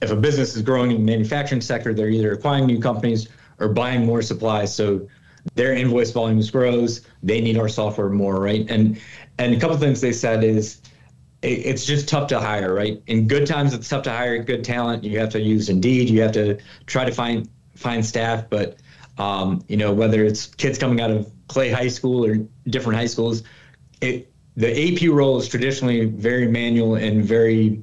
[0.00, 3.28] if a business is growing in the manufacturing sector, they're either acquiring new companies
[3.58, 4.74] or buying more supplies.
[4.74, 5.06] So
[5.54, 7.02] their invoice volumes grows.
[7.22, 8.68] They need our software more, right?
[8.70, 9.00] And
[9.38, 10.80] and a couple things they said is
[11.42, 13.02] it's just tough to hire, right?
[13.06, 15.04] In good times, it's tough to hire good talent.
[15.04, 16.10] You have to use Indeed.
[16.10, 18.44] You have to try to find find staff.
[18.50, 18.76] But
[19.18, 22.36] um, you know whether it's kids coming out of Clay High School or
[22.68, 23.42] different high schools,
[24.00, 27.82] it the AP role is traditionally very manual and very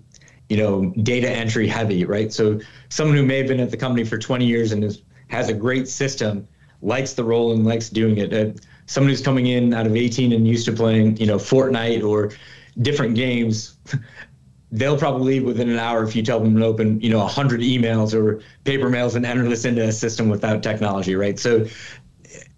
[0.49, 2.31] you know, data entry heavy, right?
[2.31, 5.49] So someone who may have been at the company for 20 years and is, has
[5.49, 6.47] a great system
[6.81, 8.33] likes the role and likes doing it.
[8.33, 12.07] Uh, someone who's coming in out of 18 and used to playing, you know, Fortnite
[12.07, 12.31] or
[12.81, 13.77] different games,
[14.71, 17.61] they'll probably leave within an hour if you tell them to open, you know, 100
[17.61, 21.39] emails or paper mails and enter this into a system without technology, right?
[21.39, 21.65] So,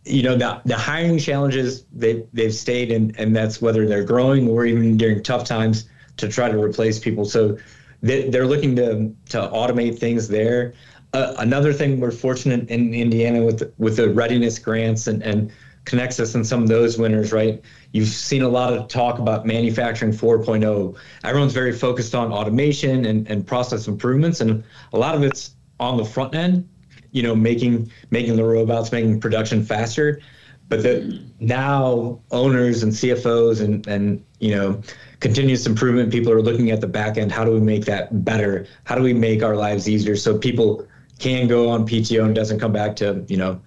[0.06, 4.48] you know, the, the hiring challenges they, they've stayed, and, and that's whether they're growing
[4.48, 5.88] or even during tough times
[6.18, 7.26] to try to replace people.
[7.26, 7.58] So
[8.02, 10.74] they, they're looking to, to automate things there.
[11.14, 15.52] Uh, another thing we're fortunate in Indiana with with the readiness grants and, and
[15.86, 17.64] Conexus and some of those winners, right?
[17.94, 20.96] You've seen a lot of talk about manufacturing 4.0.
[21.24, 25.98] Everyone's very focused on automation and, and process improvements, and a lot of it's on
[25.98, 26.70] the front end,
[27.12, 30.22] you know, making making the robots, making production faster.
[30.68, 34.82] But the now owners and CFOs and and you know
[35.20, 37.32] continuous improvement people are looking at the back end.
[37.32, 38.68] How do we make that better?
[38.86, 40.88] How do we make our lives easier so people
[41.20, 43.62] can go on PTO and doesn't come back to you know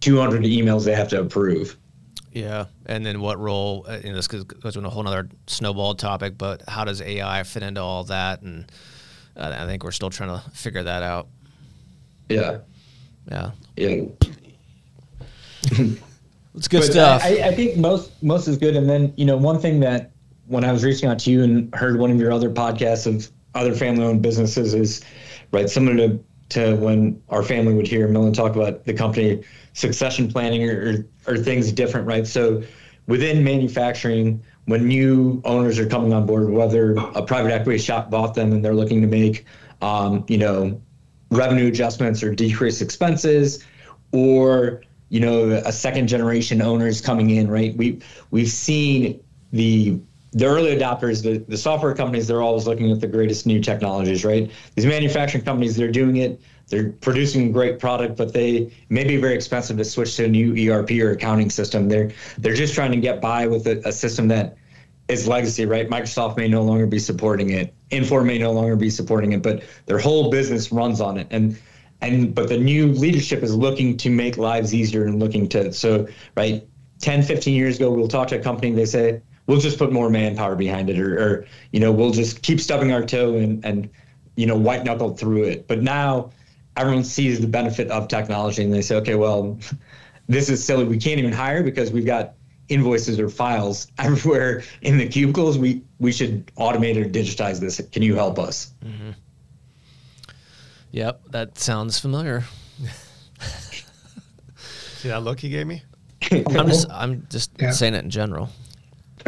[0.00, 1.76] 200 emails they have to approve.
[2.32, 3.84] Yeah, and then what role?
[3.88, 7.42] Uh, you know, this goes into a whole other snowball topic, but how does AI
[7.42, 8.42] fit into all that?
[8.42, 8.70] And
[9.36, 11.28] I think we're still trying to figure that out.
[12.28, 12.58] Yeah.
[13.30, 13.50] Yeah.
[13.76, 14.04] Yeah.
[16.54, 17.22] it's good but stuff.
[17.24, 18.76] I, I think most most is good.
[18.76, 20.12] And then you know, one thing that
[20.48, 23.30] when I was reaching out to you and heard one of your other podcasts of
[23.54, 25.04] other family-owned businesses is
[25.52, 29.44] right similar to to when our family would hear Milind talk about the company
[29.74, 32.26] succession planning or, or, or things different, right?
[32.26, 32.62] So
[33.06, 38.34] within manufacturing, when new owners are coming on board, whether a private equity shop bought
[38.34, 39.44] them and they're looking to make,
[39.82, 40.80] um, you know,
[41.30, 43.62] revenue adjustments or decrease expenses,
[44.12, 47.76] or you know, a second generation owner is coming in, right?
[47.76, 49.22] We we've seen
[49.52, 49.98] the
[50.32, 54.24] the early adopters, the, the software companies, they're always looking at the greatest new technologies,
[54.24, 54.50] right?
[54.74, 59.34] These manufacturing companies, they're doing it, they're producing great product, but they may be very
[59.34, 61.88] expensive to switch to a new ERP or accounting system.
[61.88, 64.56] They're they're just trying to get by with a, a system that
[65.08, 65.88] is legacy, right?
[65.88, 69.62] Microsoft may no longer be supporting it, Infor may no longer be supporting it, but
[69.86, 71.26] their whole business runs on it.
[71.30, 71.58] And
[72.00, 76.06] and but the new leadership is looking to make lives easier and looking to so
[76.36, 76.66] right
[77.00, 80.08] 10 15 years ago we'll talk to a company they say we'll just put more
[80.08, 83.90] manpower behind it, or, or you know, we'll just keep stubbing our toe and and
[84.36, 85.66] you know, white knuckle through it.
[85.66, 86.30] But now
[86.76, 89.58] everyone sees the benefit of technology, and they say, okay, well,
[90.28, 90.84] this is silly.
[90.84, 92.34] We can't even hire because we've got
[92.68, 95.58] invoices or files everywhere in the cubicles.
[95.58, 97.80] We we should automate or digitize this.
[97.90, 98.72] Can you help us?
[98.84, 99.10] Mm-hmm.
[100.92, 102.44] Yep, that sounds familiar.
[104.98, 105.82] See that look he gave me?
[106.32, 107.70] I'm just I'm just yeah.
[107.70, 108.50] saying it in general.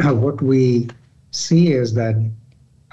[0.05, 0.89] What we
[1.31, 2.17] see is that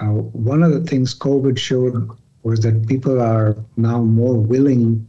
[0.00, 2.10] uh, one of the things COVID showed
[2.42, 5.06] was that people are now more willing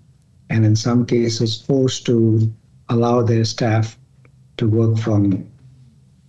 [0.49, 2.51] and in some cases forced to
[2.89, 3.97] allow their staff
[4.57, 5.47] to work from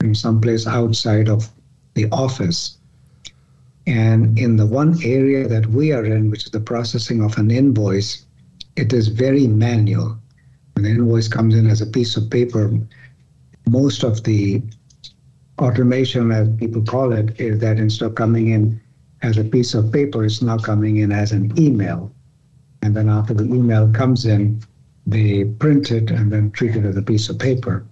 [0.00, 1.50] some someplace outside of
[1.94, 2.78] the office.
[3.86, 7.50] And in the one area that we are in, which is the processing of an
[7.50, 8.24] invoice,
[8.76, 10.18] it is very manual.
[10.74, 12.70] When the invoice comes in as a piece of paper,
[13.68, 14.62] most of the
[15.60, 18.80] automation, as people call it, is that instead of coming in
[19.22, 22.12] as a piece of paper, it's now coming in as an email.
[22.82, 24.62] And then after the email comes in,
[25.06, 27.84] they print it and then treat it as a piece of paper.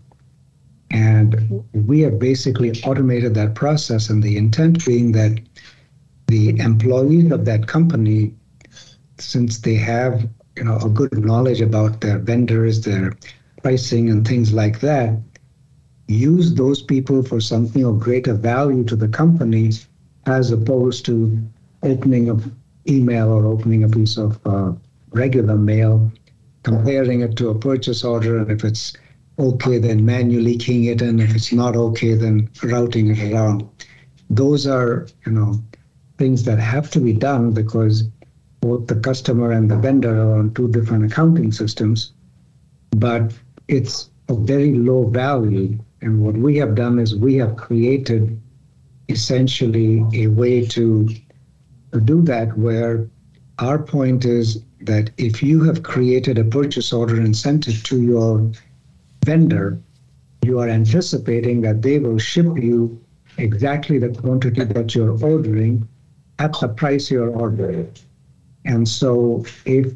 [0.91, 5.39] And we have basically automated that process, and the intent being that
[6.29, 8.35] the employees of that company,
[9.19, 13.15] since they have you know a good knowledge about their vendors, their
[13.63, 15.19] pricing and things like that,
[16.09, 19.73] use those people for something of greater value to the company
[20.27, 21.39] as opposed to
[21.83, 22.57] opening an
[22.89, 24.73] email or opening a piece of uh,
[25.11, 26.11] regular mail,
[26.63, 28.95] comparing it to a purchase order, and if it's
[29.39, 31.21] okay, then manually keying it in.
[31.21, 33.69] If it's not okay, then routing it around.
[34.31, 35.63] Those are, you know,
[36.17, 38.05] things that have to be done because
[38.61, 42.13] both the customer and the vendor are on two different accounting systems,
[42.91, 43.33] but
[43.69, 48.41] it's a very low value and what we have done is we have created
[49.09, 51.09] essentially a way to,
[52.05, 53.09] do that where
[53.59, 58.03] our point is that if you have created a purchase order and sent it to
[58.03, 58.53] your
[59.25, 59.81] vendor,
[60.43, 63.03] you are anticipating that they will ship you
[63.39, 65.89] exactly the quantity that you're ordering
[66.39, 67.91] at the price you're ordering.
[68.67, 69.95] And so if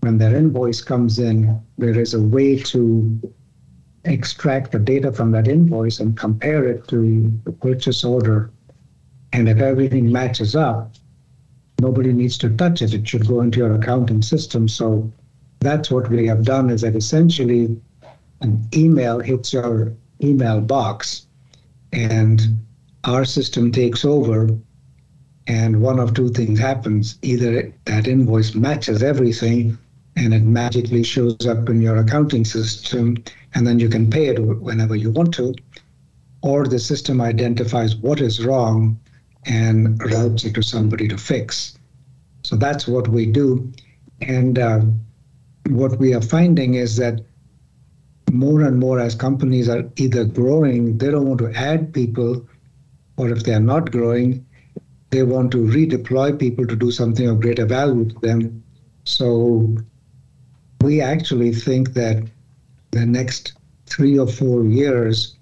[0.00, 3.32] when their invoice comes in, there is a way to
[4.08, 8.50] extract the data from that invoice and compare it to the purchase order.
[9.32, 10.92] And if everything matches up,
[11.80, 12.94] nobody needs to touch it.
[12.94, 14.68] It should go into your accounting system.
[14.68, 15.12] So
[15.60, 17.76] that's what we have done is that essentially
[18.40, 19.92] an email hits your
[20.22, 21.26] email box
[21.92, 22.58] and
[23.04, 24.48] our system takes over
[25.46, 29.78] and one of two things happens either that invoice matches everything
[30.18, 33.16] and it magically shows up in your accounting system
[33.54, 35.54] and then you can pay it whenever you want to
[36.42, 38.98] or the system identifies what is wrong
[39.46, 41.78] and routes it to somebody to fix
[42.42, 43.72] so that's what we do
[44.20, 44.80] and uh,
[45.68, 47.20] what we are finding is that
[48.32, 52.46] more and more as companies are either growing they don't want to add people
[53.16, 54.44] or if they're not growing
[55.10, 58.62] they want to redeploy people to do something of greater value to them.
[59.04, 59.76] So
[60.82, 62.22] we actually think that
[62.92, 63.52] the next
[63.86, 65.36] three or four years,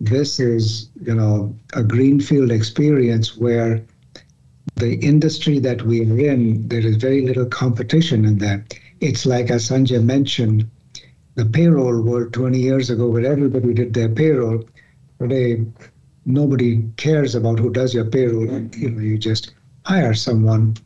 [0.00, 3.82] this is, you know, a greenfield experience where
[4.76, 8.74] the industry that we're in, there is very little competition in that.
[9.00, 10.68] It's like, as Sunjay mentioned,
[11.34, 14.64] the payroll world 20 years ago, where everybody did their payroll.
[15.20, 15.64] Today,
[16.26, 18.46] nobody cares about who does your payroll.
[18.76, 19.54] You know, you just
[19.86, 20.76] hire someone.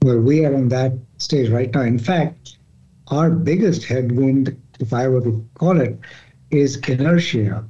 [0.00, 1.82] Where we are in that stage right now.
[1.82, 2.57] In fact,
[3.10, 5.98] our biggest headwind, if I were to call it,
[6.50, 7.64] is inertia,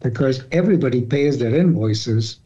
[0.00, 2.40] because everybody pays their invoices.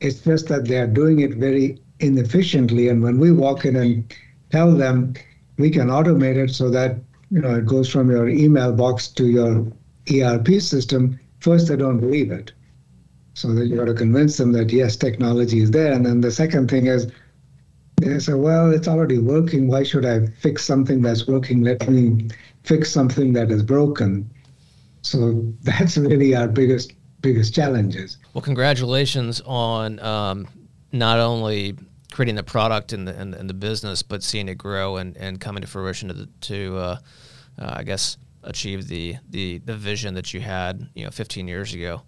[0.00, 2.88] It's just that they are doing it very inefficiently.
[2.88, 4.14] And when we walk in and
[4.50, 5.14] tell them
[5.58, 6.98] we can automate it so that
[7.30, 9.66] you know it goes from your email box to your
[10.12, 12.52] ERP system, first they don't believe it.
[13.34, 15.92] So that you got to convince them that yes, technology is there.
[15.92, 17.10] And then the second thing is
[17.96, 19.68] they say, well, it's already working.
[19.68, 21.62] Why should I fix something that's working?
[21.62, 22.28] Let me
[22.64, 24.30] fix something that is broken.
[25.02, 26.92] So that's really our biggest
[27.22, 28.18] biggest challenges.
[28.34, 30.46] Well, congratulations on um,
[30.92, 31.76] not only
[32.12, 35.40] creating the product and the, and, and, the business, but seeing it grow and, and
[35.40, 36.98] coming to fruition to, the, to uh,
[37.58, 41.74] uh, I guess, achieve the, the, the vision that you had, you know, 15 years
[41.74, 42.02] ago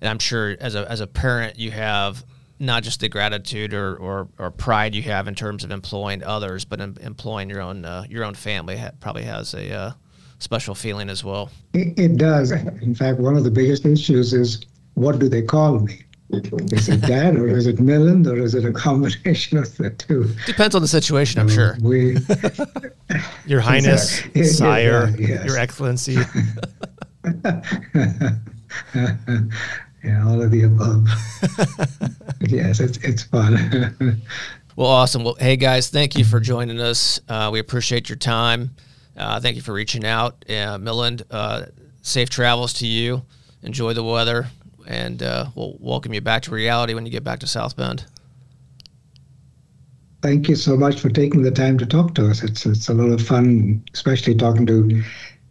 [0.00, 2.24] and I'm sure as a as a parent you have
[2.60, 6.64] not just the gratitude or, or, or pride you have in terms of employing others,
[6.64, 9.92] but in, employing your own uh, your own family ha- probably has a uh,
[10.38, 11.50] special feeling as well.
[11.72, 12.52] It, it, does.
[12.52, 14.60] In fact, one of the biggest issues is
[14.94, 16.02] what do they call me?
[16.32, 20.30] Is it dad or is it Milind or is it a combination of the two?
[20.46, 21.76] Depends on the situation, I'm sure.
[21.82, 22.18] We,
[23.46, 24.22] Your Highness,
[24.56, 25.44] Sire, yeah, yes.
[25.46, 26.18] Your Excellency.
[30.02, 31.06] Yeah, all of the above.
[32.40, 33.94] yes, it's it's fun.
[34.76, 35.24] well, awesome.
[35.24, 37.20] Well, hey guys, thank you for joining us.
[37.28, 38.70] Uh, we appreciate your time.
[39.16, 41.22] Uh, thank you for reaching out, uh, Milind.
[41.30, 41.66] Uh,
[42.00, 43.22] safe travels to you.
[43.62, 44.46] Enjoy the weather,
[44.86, 48.06] and uh, we'll welcome you back to reality when you get back to South Bend.
[50.22, 52.42] Thank you so much for taking the time to talk to us.
[52.42, 55.02] It's it's a lot of fun, especially talking to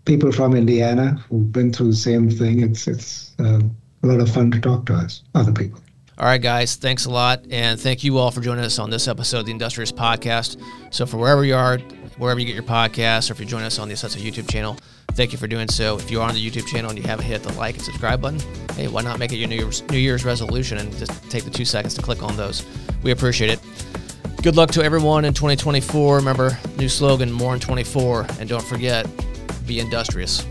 [0.05, 2.61] people from Indiana who've been through the same thing.
[2.61, 3.61] It's it's uh,
[4.03, 5.79] a lot of fun to talk to us, other people.
[6.17, 7.45] All right, guys, thanks a lot.
[7.49, 10.61] And thank you all for joining us on this episode of the Industrious Podcast.
[10.89, 11.77] So, for wherever you are,
[12.17, 14.77] wherever you get your podcasts, or if you're joining us on the Assessa YouTube channel,
[15.13, 15.97] thank you for doing so.
[15.97, 18.21] If you are on the YouTube channel and you haven't hit the like and subscribe
[18.21, 18.39] button,
[18.75, 21.49] hey, why not make it your New Year's, New Year's resolution and just take the
[21.49, 22.65] two seconds to click on those?
[23.01, 23.59] We appreciate it.
[24.43, 26.17] Good luck to everyone in 2024.
[26.17, 28.25] Remember, new slogan, more in 24.
[28.39, 29.07] And don't forget,
[29.65, 30.45] be industrious.